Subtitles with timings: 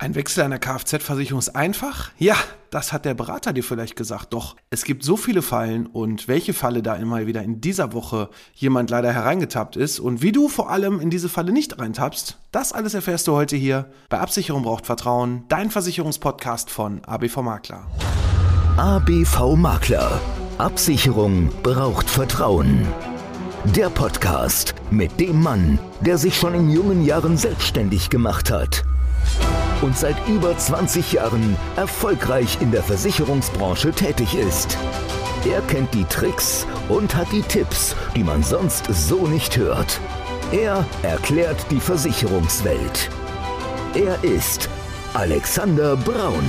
[0.00, 2.10] Ein Wechsel einer Kfz-Versicherung ist einfach?
[2.16, 2.34] Ja,
[2.70, 4.32] das hat der Berater dir vielleicht gesagt.
[4.32, 8.30] Doch es gibt so viele Fallen und welche Falle da immer wieder in dieser Woche
[8.54, 12.72] jemand leider hereingetappt ist und wie du vor allem in diese Falle nicht reintappst, das
[12.72, 17.86] alles erfährst du heute hier bei Absicherung braucht Vertrauen, dein Versicherungspodcast von ABV Makler.
[18.78, 20.18] ABV Makler.
[20.56, 22.86] Absicherung braucht Vertrauen.
[23.76, 28.82] Der Podcast mit dem Mann, der sich schon in jungen Jahren selbstständig gemacht hat
[29.82, 34.76] und seit über 20 Jahren erfolgreich in der Versicherungsbranche tätig ist.
[35.48, 40.00] Er kennt die Tricks und hat die Tipps, die man sonst so nicht hört.
[40.52, 43.08] Er erklärt die Versicherungswelt.
[43.94, 44.68] Er ist
[45.14, 46.44] Alexander Braun.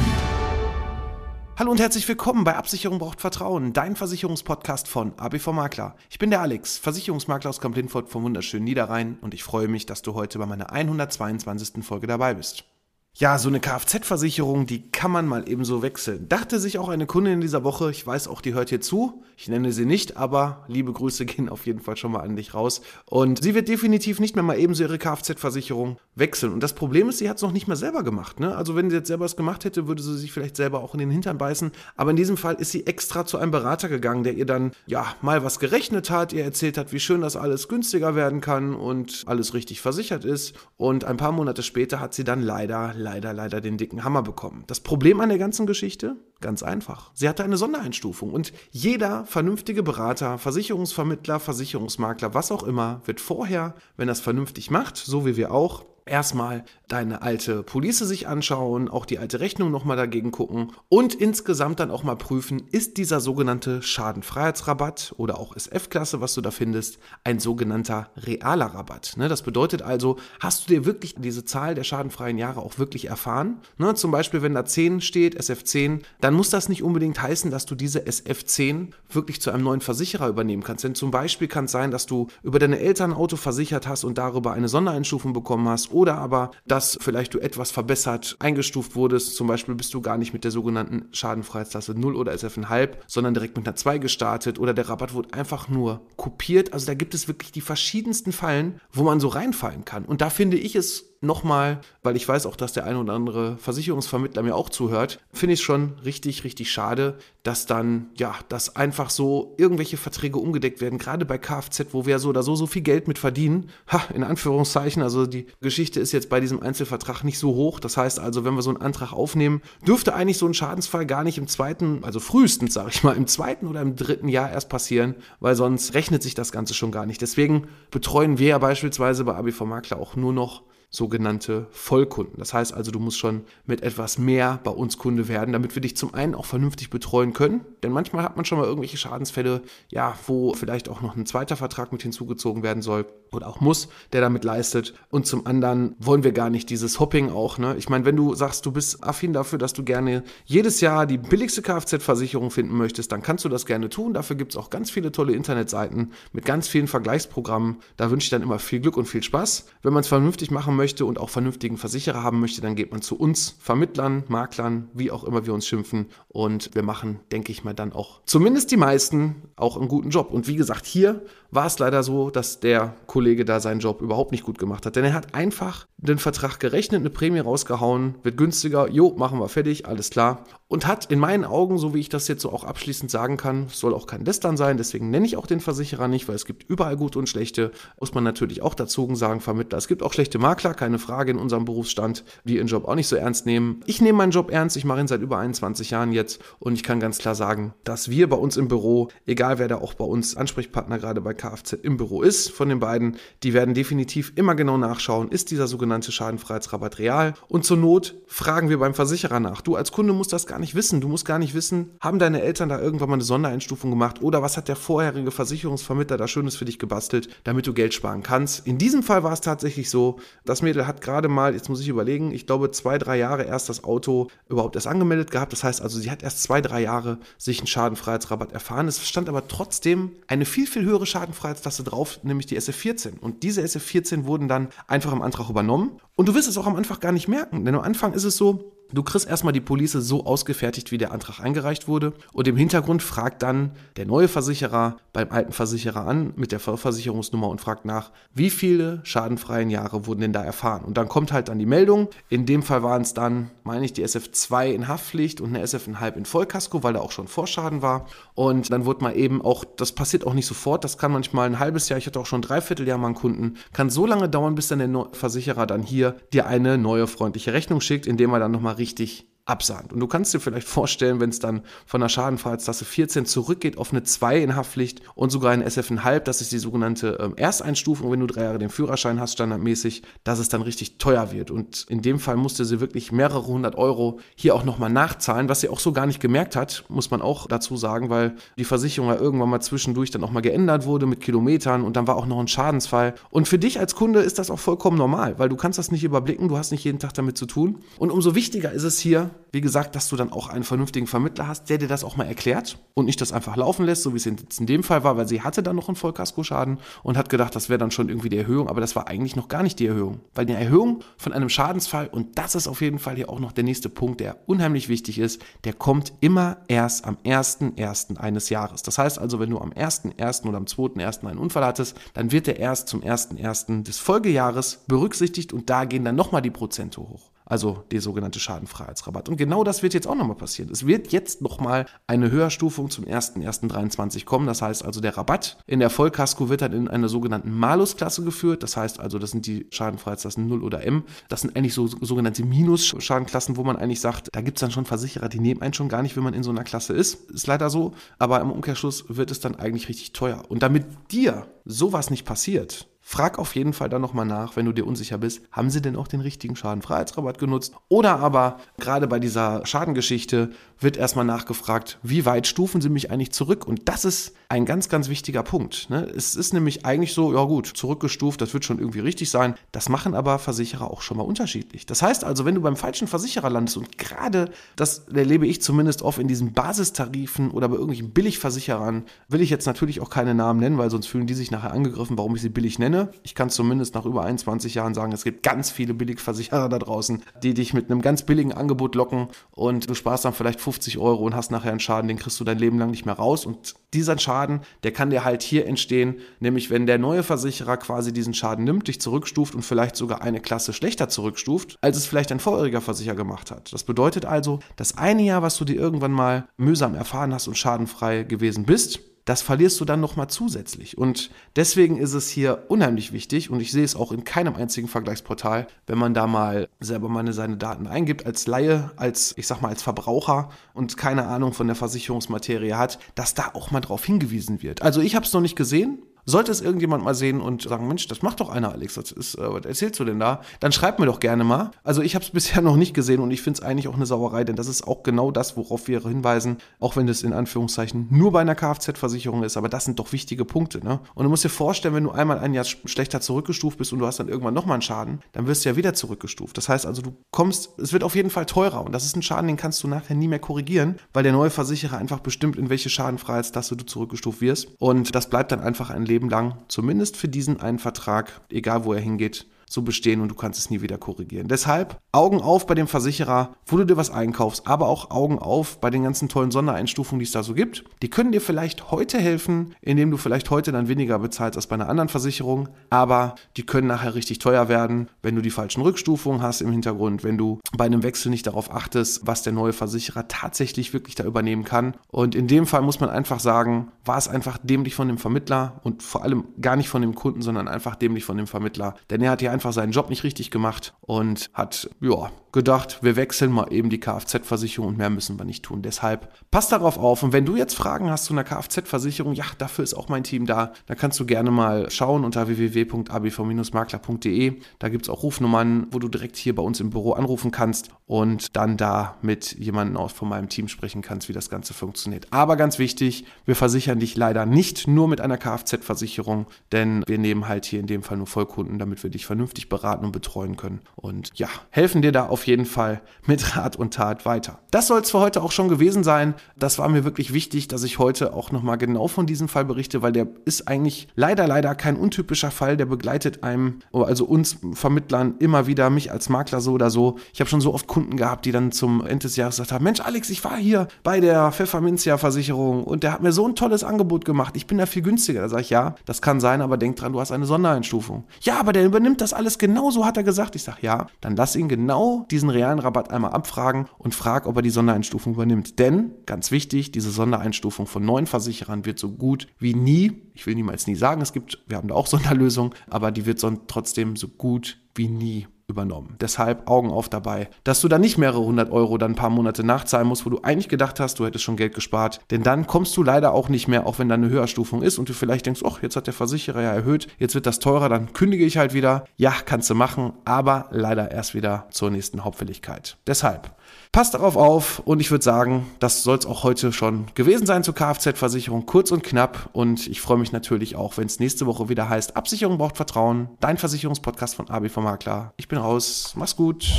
[1.58, 5.95] Hallo und herzlich willkommen bei Absicherung braucht Vertrauen, dein Versicherungspodcast von ABV Makler.
[6.09, 10.02] Ich bin der Alex, Versicherungsmakler aus Kamp-Lindfort vom wunderschönen Niederrhein und ich freue mich, dass
[10.02, 11.84] du heute bei meiner 122.
[11.84, 12.70] Folge dabei bist.
[13.18, 16.30] Ja, so eine Kfz-Versicherung, die kann man mal eben so wechseln.
[16.30, 19.22] Dachte sich auch eine Kundin in dieser Woche, ich weiß auch, die hört hier zu.
[19.36, 22.53] Ich nenne sie nicht, aber liebe Grüße gehen auf jeden Fall schon mal an dich
[22.53, 22.81] raus.
[23.06, 26.53] Und sie wird definitiv nicht mehr mal eben so ihre Kfz-Versicherung wechseln.
[26.53, 28.40] Und das Problem ist, sie hat es noch nicht mal selber gemacht.
[28.40, 28.56] Ne?
[28.56, 31.00] Also wenn sie jetzt selber es gemacht hätte, würde sie sich vielleicht selber auch in
[31.00, 31.72] den Hintern beißen.
[31.98, 35.06] Aber in diesem Fall ist sie extra zu einem Berater gegangen, der ihr dann ja
[35.22, 39.23] mal was gerechnet hat, ihr erzählt hat, wie schön das alles günstiger werden kann und
[39.25, 40.56] alles richtig versichert ist.
[40.78, 44.63] Und ein paar Monate später hat sie dann leider leider, leider den dicken Hammer bekommen.
[44.67, 46.16] Das Problem an der ganzen Geschichte?
[46.39, 47.11] Ganz einfach.
[47.13, 53.75] Sie hatte eine Sondereinstufung und jeder vernünftige Berater, Versicherungsvermittler, Versicherungsmakler, was auch immer, wird vorher,
[53.97, 58.90] wenn er es vernünftig macht, so wie wir auch, erstmal deine alte Police sich anschauen,
[58.90, 63.22] auch die alte Rechnung nochmal dagegen gucken und insgesamt dann auch mal prüfen, ist dieser
[63.22, 69.14] sogenannte Schadenfreiheitsrabatt oder auch SF-Klasse, was du da findest, ein sogenannter realer Rabatt.
[69.16, 69.30] Ne?
[69.30, 73.62] Das bedeutet also, hast du dir wirklich diese Zahl der schadenfreien Jahre auch wirklich erfahren?
[73.78, 73.96] Ne?
[73.96, 77.75] Zum Beispiel, wenn da 10 steht, SF10, dann muss das nicht unbedingt heißen, dass du
[77.75, 80.84] diese SF10 wirklich zu einem neuen Versicherer übernehmen kannst.
[80.84, 84.03] Denn zum Beispiel kann es sein, dass du über deine Eltern ein Auto versichert hast
[84.03, 89.35] und darüber eine Sondereinstufung bekommen hast oder aber, dass vielleicht du etwas verbessert eingestuft wurdest.
[89.35, 93.56] Zum Beispiel bist du gar nicht mit der sogenannten Schadenfreiheitsklasse 0 oder SF1,5, sondern direkt
[93.56, 96.73] mit einer 2 gestartet oder der Rabatt wurde einfach nur kopiert.
[96.73, 100.06] Also da gibt es wirklich die verschiedensten Fallen, wo man so reinfallen kann.
[100.06, 103.58] Und da finde ich es nochmal, weil ich weiß auch, dass der ein oder andere
[103.58, 108.76] Versicherungsvermittler mir auch zuhört, finde ich es schon richtig, richtig schade, dass dann, ja, dass
[108.76, 112.66] einfach so irgendwelche Verträge umgedeckt werden, gerade bei Kfz, wo wir so oder so so
[112.66, 113.70] viel Geld mit verdienen.
[113.88, 117.80] Ha, in Anführungszeichen, also die Geschichte ist jetzt bei diesem Einzelvertrag nicht so hoch.
[117.80, 121.24] Das heißt also, wenn wir so einen Antrag aufnehmen, dürfte eigentlich so ein Schadensfall gar
[121.24, 124.70] nicht im zweiten, also frühestens, sage ich mal, im zweiten oder im dritten Jahr erst
[124.70, 127.22] passieren, weil sonst rechnet sich das Ganze schon gar nicht.
[127.22, 132.38] Deswegen betreuen wir ja beispielsweise bei ABV Makler auch nur noch sogenannte Vollkunden.
[132.38, 135.81] Das heißt also, du musst schon mit etwas mehr bei uns Kunde werden, damit wir
[135.81, 137.62] dich zum einen auch vernünftig betreuen können.
[137.81, 141.56] Denn manchmal hat man schon mal irgendwelche Schadensfälle, ja, wo vielleicht auch noch ein zweiter
[141.56, 144.94] Vertrag mit hinzugezogen werden soll oder auch muss, der damit leistet.
[145.09, 147.58] Und zum anderen wollen wir gar nicht dieses Hopping auch.
[147.58, 147.75] Ne?
[147.78, 151.18] Ich meine, wenn du sagst, du bist affin dafür, dass du gerne jedes Jahr die
[151.18, 154.13] billigste Kfz-Versicherung finden möchtest, dann kannst du das gerne tun.
[154.13, 157.78] Dafür gibt es auch ganz viele tolle Internetseiten mit ganz vielen Vergleichsprogrammen.
[157.96, 159.68] Da wünsche ich dann immer viel Glück und viel Spaß.
[159.84, 162.92] Wenn man es vernünftig machen möchte, möchte und auch vernünftigen Versicherer haben möchte, dann geht
[162.92, 166.08] man zu uns, Vermittlern, Maklern, wie auch immer wir uns schimpfen.
[166.28, 170.31] Und wir machen, denke ich mal, dann auch zumindest die meisten auch einen guten Job.
[170.31, 171.22] Und wie gesagt, hier
[171.52, 174.96] war es leider so, dass der Kollege da seinen Job überhaupt nicht gut gemacht hat.
[174.96, 179.50] Denn er hat einfach den Vertrag gerechnet, eine Prämie rausgehauen, wird günstiger, jo, machen wir
[179.50, 180.46] fertig, alles klar.
[180.68, 183.68] Und hat in meinen Augen, so wie ich das jetzt so auch abschließend sagen kann,
[183.70, 186.68] soll auch kein Lästern sein, deswegen nenne ich auch den Versicherer nicht, weil es gibt
[186.70, 189.78] überall gute und schlechte, muss man natürlich auch dazu sagen, Vermittler.
[189.78, 193.08] Es gibt auch schlechte Makler, keine Frage in unserem Berufsstand, die ihren Job auch nicht
[193.08, 193.82] so ernst nehmen.
[193.86, 196.84] Ich nehme meinen Job ernst, ich mache ihn seit über 21 Jahren jetzt und ich
[196.84, 200.06] kann ganz klar sagen, dass wir bei uns im Büro, egal wer da auch bei
[200.06, 204.56] uns Ansprechpartner gerade bei Kfz im Büro ist, von den beiden, die werden definitiv immer
[204.56, 209.62] genau nachschauen, ist dieser sogenannte Schadenfreiheitsrabatt real und zur Not fragen wir beim Versicherer nach.
[209.62, 211.02] Du als Kunde musst das gar nicht wissen.
[211.02, 214.41] Du musst gar nicht wissen, haben deine Eltern da irgendwann mal eine Sondereinstufung gemacht oder
[214.41, 218.66] was hat der vorherige Versicherungsvermittler da Schönes für dich gebastelt, damit du Geld sparen kannst.
[218.66, 220.20] In diesem Fall war es tatsächlich so,
[220.61, 223.67] das Mädel hat gerade mal, jetzt muss ich überlegen, ich glaube zwei, drei Jahre erst
[223.67, 225.52] das Auto überhaupt erst angemeldet gehabt.
[225.53, 228.87] Das heißt also, sie hat erst zwei, drei Jahre sich einen Schadenfreiheitsrabatt erfahren.
[228.87, 233.19] Es stand aber trotzdem eine viel, viel höhere Schadenfreiheitstasse drauf, nämlich die SF14.
[233.19, 235.99] Und diese SF14 wurden dann einfach im Antrag übernommen.
[236.16, 238.37] Und du wirst es auch am Anfang gar nicht merken, denn am Anfang ist es
[238.37, 242.14] so, Du kriegst erstmal die Police so ausgefertigt, wie der Antrag eingereicht wurde.
[242.34, 247.47] Und im Hintergrund fragt dann der neue Versicherer beim alten Versicherer an mit der Versicherungsnummer
[247.47, 250.84] und fragt nach, wie viele schadenfreien Jahre wurden denn da erfahren.
[250.85, 252.09] Und dann kommt halt dann die Meldung.
[252.29, 256.15] In dem Fall waren es dann, meine ich, die SF2 in Haftpflicht und eine SF1,5
[256.15, 258.08] in Vollkasko, weil da auch schon Vorschaden war.
[258.36, 261.60] Und dann wurde mal eben auch, das passiert auch nicht sofort, das kann manchmal ein
[261.60, 264.55] halbes Jahr, ich hatte auch schon ein Dreivierteljahr mal einen Kunden, kann so lange dauern,
[264.55, 268.51] bis dann der Versicherer dann hier dir eine neue freundliche Rechnung schickt, indem er dann
[268.51, 269.91] nochmal richtig absahnt.
[269.91, 273.91] Und du kannst dir vielleicht vorstellen, wenn es dann von der Schadenfreiheitsklasse 14 zurückgeht auf
[273.91, 278.20] eine 2 in Haftpflicht und sogar ein SF1,5, das ist die sogenannte ähm, Ersteinstufung, wenn
[278.20, 281.50] du drei Jahre den Führerschein hast, standardmäßig, dass es dann richtig teuer wird.
[281.50, 285.62] Und in dem Fall musste sie wirklich mehrere hundert Euro hier auch nochmal nachzahlen, was
[285.62, 289.10] sie auch so gar nicht gemerkt hat, muss man auch dazu sagen, weil die Versicherung
[289.10, 292.27] ja irgendwann mal zwischendurch dann auch mal geändert wurde mit Kilometern und dann war auch
[292.27, 293.15] noch ein Schadensfall.
[293.32, 296.03] Und für dich als Kunde ist das auch vollkommen normal, weil du kannst das nicht
[296.03, 297.79] überblicken, du hast nicht jeden Tag damit zu tun.
[297.98, 301.48] Und umso wichtiger ist es hier, wie gesagt, dass du dann auch einen vernünftigen Vermittler
[301.48, 304.17] hast, der dir das auch mal erklärt und nicht das einfach laufen lässt, so wie
[304.17, 307.55] es in dem Fall war, weil sie hatte dann noch einen Vollkaskoschaden und hat gedacht,
[307.55, 309.88] das wäre dann schon irgendwie die Erhöhung, aber das war eigentlich noch gar nicht die
[309.88, 310.22] Erhöhung.
[310.33, 313.51] Weil die Erhöhung von einem Schadensfall, und das ist auf jeden Fall hier auch noch
[313.51, 318.17] der nächste Punkt, der unheimlich wichtig ist, der kommt immer erst am 1.1.
[318.17, 318.83] eines Jahres.
[318.83, 320.48] Das heißt also, wenn du am 1.1.
[320.48, 321.25] oder am 2.1.
[321.25, 323.83] einen Unfall hattest, dann wird der erst zum 1.1.
[323.83, 329.27] des Folgejahres berücksichtigt und da gehen dann nochmal die Prozente hoch also der sogenannte Schadenfreiheitsrabatt.
[329.27, 330.72] Und genau das wird jetzt auch nochmal passieren.
[330.72, 334.48] Es wird jetzt nochmal eine Höherstufung zum 1.1.23 kommen.
[334.48, 338.63] Das heißt also, der Rabatt in der Vollkasko wird dann in einer sogenannten Malus-Klasse geführt.
[338.63, 341.03] Das heißt also, das sind die Schadenfreiheitsklassen 0 oder M.
[341.27, 344.86] Das sind eigentlich so sogenannte Minus-Schadenklassen, wo man eigentlich sagt, da gibt es dann schon
[344.86, 347.30] Versicherer, die nehmen einen schon gar nicht, wenn man in so einer Klasse ist.
[347.32, 347.94] Ist leider so.
[348.18, 350.42] Aber im Umkehrschluss wird es dann eigentlich richtig teuer.
[350.48, 354.72] Und damit dir sowas nicht passiert, Frag auf jeden Fall dann nochmal nach, wenn du
[354.72, 357.74] dir unsicher bist, haben sie denn auch den richtigen Schadenfreiheitsrabatt genutzt?
[357.89, 363.32] Oder aber gerade bei dieser Schadengeschichte wird erstmal nachgefragt, wie weit stufen sie mich eigentlich
[363.32, 363.68] zurück?
[363.68, 365.89] Und das ist ein ganz, ganz wichtiger Punkt.
[365.89, 366.03] Ne?
[366.15, 369.56] Es ist nämlich eigentlich so, ja gut, zurückgestuft, das wird schon irgendwie richtig sein.
[369.72, 371.86] Das machen aber Versicherer auch schon mal unterschiedlich.
[371.86, 376.01] Das heißt also, wenn du beim falschen Versicherer landest und gerade, das erlebe ich zumindest
[376.01, 380.60] oft in diesen Basistarifen oder bei irgendwelchen Billigversicherern, will ich jetzt natürlich auch keine Namen
[380.60, 383.00] nennen, weil sonst fühlen die sich nachher angegriffen, warum ich sie billig nenne.
[383.24, 387.24] Ich kann zumindest nach über 21 Jahren sagen, es gibt ganz viele Billigversicherer da draußen,
[387.44, 391.24] die dich mit einem ganz billigen Angebot locken und du sparst dann vielleicht 50 Euro
[391.25, 393.46] und hast nachher einen Schaden, den kriegst du dein Leben lang nicht mehr raus.
[393.46, 398.13] Und dieser Schaden, der kann dir halt hier entstehen, nämlich wenn der neue Versicherer quasi
[398.13, 402.32] diesen Schaden nimmt, dich zurückstuft und vielleicht sogar eine Klasse schlechter zurückstuft, als es vielleicht
[402.32, 403.74] ein vorheriger Versicherer gemacht hat.
[403.74, 407.58] Das bedeutet also, das eine Jahr, was du dir irgendwann mal mühsam erfahren hast und
[407.58, 410.98] schadenfrei gewesen bist, das verlierst du dann nochmal zusätzlich.
[410.98, 414.88] Und deswegen ist es hier unheimlich wichtig und ich sehe es auch in keinem einzigen
[414.88, 419.62] Vergleichsportal, wenn man da mal selber mal seine Daten eingibt, als Laie, als, ich sag
[419.62, 424.03] mal, als Verbraucher und keine Ahnung von der Versicherungsmaterie hat, dass da auch mal drauf
[424.03, 424.82] hingewiesen wird.
[424.82, 428.08] Also ich habe es noch nicht gesehen, sollte es irgendjemand mal sehen und sagen, Mensch,
[428.08, 430.41] das macht doch einer, Alex, das ist, äh, was erzählst du denn da?
[430.60, 431.72] Dann schreib mir doch gerne mal.
[431.84, 434.06] Also ich habe es bisher noch nicht gesehen und ich finde es eigentlich auch eine
[434.06, 438.08] Sauerei, denn das ist auch genau das, worauf wir hinweisen, auch wenn es in Anführungszeichen
[438.10, 440.84] nur bei einer Kfz-Versicherung ist, aber das sind doch wichtige Punkte.
[440.84, 441.00] Ne?
[441.15, 444.06] Und du musst dir vorstellen, wenn du einmal ein Jahr schlechter zurückgestuft bist und du
[444.06, 446.58] hast dann irgendwann nochmal einen Schaden, dann wirst du ja wieder zurückgestuft.
[446.58, 449.22] Das heißt also, du kommst, es wird auf jeden Fall teurer und das ist ein
[449.22, 452.70] Schaden, den kannst du nachher nie mehr korrigieren, weil der neue Versicherer einfach bestimmt, in
[452.70, 454.67] welche Schadenfreiheitsklasse du zurückgestuft wirst.
[454.79, 458.93] Und das bleibt dann einfach ein Leben lang, zumindest für diesen einen Vertrag, egal wo
[458.93, 461.48] er hingeht, so bestehen und du kannst es nie wieder korrigieren.
[461.48, 465.79] Deshalb Augen auf bei dem Versicherer, wo du dir was einkaufst, aber auch Augen auf
[465.79, 467.86] bei den ganzen tollen Sondereinstufungen, die es da so gibt.
[468.01, 471.75] Die können dir vielleicht heute helfen, indem du vielleicht heute dann weniger bezahlst als bei
[471.75, 476.41] einer anderen Versicherung, aber die können nachher richtig teuer werden, wenn du die falschen Rückstufungen
[476.41, 480.27] hast im Hintergrund, wenn du bei einem Wechsel nicht darauf achtest, was der neue Versicherer
[480.27, 481.95] tatsächlich wirklich da übernehmen kann.
[482.10, 485.79] Und in dem Fall muss man einfach sagen, war es einfach dämlich von dem Vermittler
[485.84, 489.22] und vor allem gar nicht von dem Kunden, sondern einfach dämlich von dem Vermittler, denn
[489.22, 493.51] er hat hier einfach seinen Job nicht richtig gemacht und hat ja, gedacht, wir wechseln
[493.51, 495.82] mal eben die Kfz-Versicherung und mehr müssen wir nicht tun.
[495.82, 497.24] Deshalb passt darauf auf.
[497.24, 500.46] Und wenn du jetzt Fragen hast zu einer Kfz-Versicherung, ja, dafür ist auch mein Team
[500.46, 500.74] da.
[500.88, 504.60] Da kannst du gerne mal schauen unter www.abv-makler.de.
[504.80, 507.89] Da gibt es auch Rufnummern, wo du direkt hier bei uns im Büro anrufen kannst
[508.06, 512.27] und dann da mit jemandem aus von meinem Team sprechen kannst, wie das Ganze funktioniert.
[512.32, 517.48] Aber ganz wichtig, wir versichern dich leider nicht nur mit einer Kfz-Versicherung, denn wir nehmen
[517.48, 520.55] halt hier in dem Fall nur Vollkunden, damit wir dich vernünftig vernünftig beraten und betreuen
[520.55, 520.79] können.
[520.96, 524.60] Und ja, helfen dir da auf jeden Fall mit Rat und Tat weiter.
[524.72, 526.36] Das soll es für heute auch schon gewesen sein.
[526.58, 530.01] Das war mir wirklich wichtig, dass ich heute auch nochmal genau von diesem Fall berichte,
[530.01, 532.77] weil der ist eigentlich leider, leider kein untypischer Fall.
[532.77, 537.17] Der begleitet einem, also uns Vermittlern immer wieder, mich als Makler so oder so.
[537.34, 539.84] Ich habe schon so oft Kunden gehabt, die dann zum Ende des Jahres gesagt haben,
[539.84, 543.55] Mensch Alex, ich war hier bei der Pfefferminzia Versicherung und der hat mir so ein
[543.55, 544.55] tolles Angebot gemacht.
[544.55, 545.41] Ich bin da viel günstiger.
[545.41, 548.24] Da sage ich, ja, das kann sein, aber denk dran, du hast eine Sondereinstufung.
[548.41, 550.55] Ja, aber der übernimmt das alles genauso, hat er gesagt.
[550.55, 554.55] Ich sage, ja, dann lass ihn genau diesen realen Rabatt einmal abfragen und frag, ob
[554.55, 555.79] er die Sondereinstufung übernimmt.
[555.79, 560.53] Denn, ganz wichtig, diese Sondereinstufung von neuen Versicherern wird so gut wie nie, ich will
[560.53, 564.27] niemals nie sagen, es gibt, wir haben da auch Sonderlösungen, aber die wird trotzdem so
[564.27, 566.17] gut wie nie übernommen.
[566.21, 569.63] Deshalb Augen auf dabei, dass du da nicht mehrere hundert Euro dann ein paar Monate
[569.63, 572.19] nachzahlen musst, wo du eigentlich gedacht hast, du hättest schon Geld gespart.
[572.29, 575.09] Denn dann kommst du leider auch nicht mehr, auch wenn da eine Höherstufung ist und
[575.09, 578.13] du vielleicht denkst, ach, jetzt hat der Versicherer ja erhöht, jetzt wird das teurer, dann
[578.13, 579.05] kündige ich halt wieder.
[579.15, 582.97] Ja, kannst du machen, aber leider erst wieder zur nächsten Hauptfälligkeit.
[583.07, 583.55] Deshalb
[583.91, 587.62] Passt darauf auf und ich würde sagen, das soll es auch heute schon gewesen sein
[587.62, 589.50] zur Kfz-Versicherung, kurz und knapp.
[589.51, 593.27] Und ich freue mich natürlich auch, wenn es nächste Woche wieder heißt, Absicherung braucht Vertrauen,
[593.41, 595.33] dein Versicherungspodcast von ABV Makler.
[595.36, 596.71] Ich bin raus, mach's gut.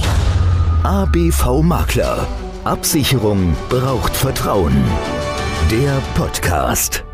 [0.85, 2.27] ABV Makler.
[2.65, 4.83] Absicherung braucht Vertrauen.
[5.71, 7.05] Der Podcast.